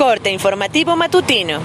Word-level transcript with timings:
Corte 0.00 0.30
informativo 0.30 0.96
matutino. 0.96 1.58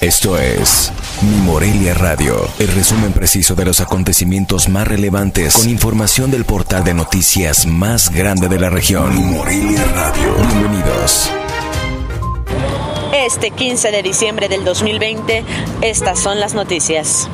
Esto 0.00 0.38
es 0.38 0.90
Mi 1.20 1.36
Morelia 1.42 1.92
Radio, 1.92 2.48
el 2.58 2.68
resumen 2.68 3.12
preciso 3.12 3.54
de 3.54 3.66
los 3.66 3.82
acontecimientos 3.82 4.70
más 4.70 4.88
relevantes 4.88 5.58
con 5.58 5.68
información 5.68 6.30
del 6.30 6.46
portal 6.46 6.84
de 6.84 6.94
noticias 6.94 7.66
más 7.66 8.10
grande 8.10 8.48
de 8.48 8.58
la 8.58 8.70
región. 8.70 9.14
Mi 9.14 9.36
Morelia 9.36 9.84
Radio. 9.94 10.34
Bienvenidos. 10.54 11.30
Este 13.12 13.50
15 13.50 13.90
de 13.90 14.02
diciembre 14.02 14.48
del 14.48 14.64
2020, 14.64 15.44
estas 15.82 16.18
son 16.18 16.40
las 16.40 16.54
noticias. 16.54 17.28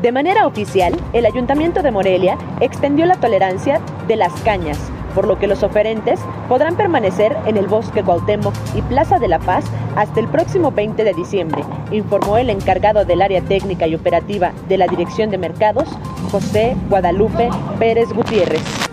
De 0.00 0.10
manera 0.10 0.46
oficial, 0.46 0.98
el 1.12 1.26
Ayuntamiento 1.26 1.82
de 1.82 1.90
Morelia 1.90 2.38
extendió 2.60 3.04
la 3.04 3.20
tolerancia 3.20 3.78
de 4.08 4.16
las 4.16 4.32
cañas 4.40 4.78
por 5.16 5.26
lo 5.26 5.38
que 5.38 5.46
los 5.46 5.62
oferentes 5.62 6.20
podrán 6.46 6.76
permanecer 6.76 7.34
en 7.46 7.56
el 7.56 7.66
Bosque 7.66 8.04
Cuauhtémoc 8.04 8.54
y 8.76 8.82
Plaza 8.82 9.18
de 9.18 9.28
la 9.28 9.38
Paz 9.38 9.64
hasta 9.96 10.20
el 10.20 10.28
próximo 10.28 10.72
20 10.72 11.02
de 11.04 11.14
diciembre, 11.14 11.64
informó 11.90 12.36
el 12.36 12.50
encargado 12.50 13.06
del 13.06 13.22
área 13.22 13.40
técnica 13.40 13.86
y 13.86 13.94
operativa 13.94 14.52
de 14.68 14.76
la 14.76 14.86
Dirección 14.86 15.30
de 15.30 15.38
Mercados, 15.38 15.88
José 16.30 16.76
Guadalupe 16.90 17.48
Pérez 17.78 18.12
Gutiérrez 18.12 18.85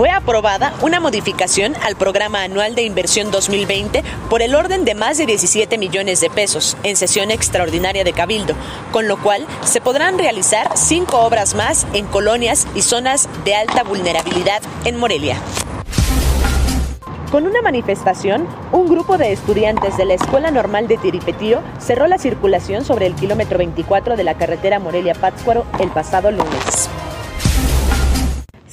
fue 0.00 0.08
aprobada 0.08 0.72
una 0.80 0.98
modificación 0.98 1.74
al 1.82 1.94
programa 1.94 2.42
anual 2.42 2.74
de 2.74 2.84
inversión 2.84 3.30
2020 3.30 4.02
por 4.30 4.40
el 4.40 4.54
orden 4.54 4.86
de 4.86 4.94
más 4.94 5.18
de 5.18 5.26
17 5.26 5.76
millones 5.76 6.22
de 6.22 6.30
pesos 6.30 6.78
en 6.84 6.96
sesión 6.96 7.30
extraordinaria 7.30 8.02
de 8.02 8.14
Cabildo, 8.14 8.54
con 8.92 9.08
lo 9.08 9.18
cual 9.18 9.46
se 9.62 9.82
podrán 9.82 10.16
realizar 10.16 10.70
cinco 10.74 11.18
obras 11.20 11.54
más 11.54 11.86
en 11.92 12.06
colonias 12.06 12.66
y 12.74 12.80
zonas 12.80 13.28
de 13.44 13.54
alta 13.54 13.82
vulnerabilidad 13.82 14.62
en 14.86 14.96
Morelia. 14.96 15.36
Con 17.30 17.46
una 17.46 17.60
manifestación, 17.60 18.48
un 18.72 18.88
grupo 18.88 19.18
de 19.18 19.32
estudiantes 19.32 19.98
de 19.98 20.06
la 20.06 20.14
Escuela 20.14 20.50
Normal 20.50 20.88
de 20.88 20.96
Tiripetío 20.96 21.60
cerró 21.78 22.06
la 22.06 22.16
circulación 22.16 22.86
sobre 22.86 23.04
el 23.04 23.14
kilómetro 23.16 23.58
24 23.58 24.16
de 24.16 24.24
la 24.24 24.38
carretera 24.38 24.78
Morelia-Pátzcuaro 24.78 25.66
el 25.78 25.90
pasado 25.90 26.30
lunes. 26.30 26.88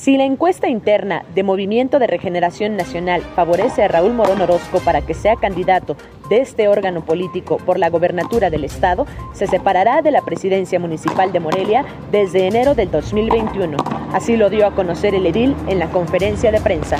Si 0.07 0.15
la 0.15 0.23
encuesta 0.23 0.69
interna 0.69 1.25
de 1.35 1.43
Movimiento 1.43 1.99
de 1.99 2.07
Regeneración 2.07 2.77
Nacional 2.77 3.21
favorece 3.35 3.83
a 3.83 3.89
Raúl 3.89 4.13
Morón 4.13 4.41
Orozco 4.41 4.79
para 4.79 5.01
que 5.01 5.13
sea 5.13 5.35
candidato 5.35 5.97
de 6.29 6.39
este 6.39 6.69
órgano 6.69 7.03
político 7.03 7.57
por 7.57 7.77
la 7.77 7.89
gobernatura 7.89 8.49
del 8.49 8.63
Estado, 8.63 9.05
se 9.33 9.47
separará 9.47 10.01
de 10.01 10.11
la 10.11 10.21
presidencia 10.21 10.79
municipal 10.79 11.33
de 11.33 11.41
Morelia 11.41 11.83
desde 12.09 12.47
enero 12.47 12.73
del 12.73 12.89
2021. 12.89 13.75
Así 14.13 14.37
lo 14.37 14.49
dio 14.49 14.65
a 14.65 14.73
conocer 14.73 15.13
el 15.13 15.25
edil 15.25 15.57
en 15.67 15.77
la 15.77 15.89
conferencia 15.89 16.53
de 16.53 16.61
prensa. 16.61 16.95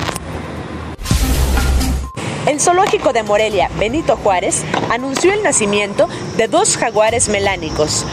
El 2.46 2.60
zoológico 2.60 3.14
de 3.14 3.22
Morelia, 3.22 3.70
Benito 3.78 4.16
Juárez, 4.16 4.66
anunció 4.90 5.32
el 5.32 5.42
nacimiento 5.42 6.08
de 6.36 6.46
dos 6.46 6.76
jaguares 6.76 7.30
melánicos. 7.30 8.04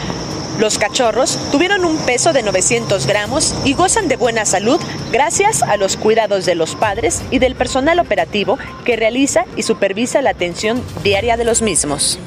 Los 0.58 0.78
cachorros 0.78 1.38
tuvieron 1.52 1.84
un 1.84 1.98
peso 1.98 2.32
de 2.32 2.42
900 2.42 3.06
gramos 3.06 3.54
y 3.64 3.74
gozan 3.74 4.08
de 4.08 4.16
buena 4.16 4.46
salud 4.46 4.80
gracias 5.12 5.62
a 5.62 5.76
los 5.76 5.98
cuidados 5.98 6.46
de 6.46 6.54
los 6.54 6.74
padres 6.74 7.22
y 7.30 7.38
del 7.38 7.54
personal 7.54 7.98
operativo 7.98 8.58
que 8.84 8.96
realiza 8.96 9.44
y 9.56 9.62
supervisa 9.62 10.22
la 10.22 10.30
atención 10.30 10.82
diaria 11.04 11.36
de 11.36 11.44
los 11.44 11.60
mismos. 11.60 12.18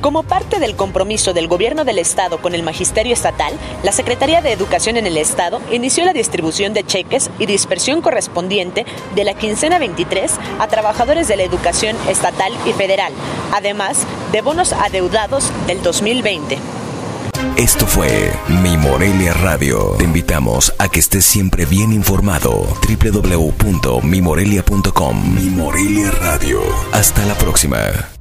Como 0.00 0.22
parte 0.22 0.60
del 0.60 0.76
compromiso 0.76 1.32
del 1.32 1.48
gobierno 1.48 1.84
del 1.84 1.98
Estado 1.98 2.40
con 2.40 2.54
el 2.54 2.62
Magisterio 2.62 3.12
Estatal, 3.12 3.52
la 3.82 3.92
Secretaría 3.92 4.40
de 4.40 4.52
Educación 4.52 4.96
en 4.96 5.06
el 5.06 5.16
Estado 5.16 5.60
inició 5.72 6.04
la 6.04 6.12
distribución 6.12 6.72
de 6.72 6.84
cheques 6.84 7.30
y 7.38 7.46
dispersión 7.46 8.00
correspondiente 8.00 8.86
de 9.14 9.24
la 9.24 9.34
quincena 9.34 9.78
23 9.78 10.32
a 10.58 10.68
trabajadores 10.68 11.26
de 11.26 11.36
la 11.36 11.42
educación 11.42 11.96
estatal 12.08 12.52
y 12.66 12.72
federal, 12.72 13.12
además 13.52 14.06
de 14.32 14.40
bonos 14.40 14.72
adeudados 14.72 15.50
del 15.66 15.82
2020. 15.82 16.58
Esto 17.56 17.86
fue 17.86 18.32
Mi 18.62 18.76
Morelia 18.76 19.32
Radio. 19.34 19.94
Te 19.98 20.04
invitamos 20.04 20.72
a 20.78 20.88
que 20.88 21.00
estés 21.00 21.24
siempre 21.24 21.66
bien 21.66 21.92
informado. 21.92 22.66
www.mimorelia.com 22.88 25.34
Mi 25.34 25.50
Morelia 25.50 26.12
Radio. 26.12 26.60
Hasta 26.92 27.26
la 27.26 27.34
próxima. 27.34 28.17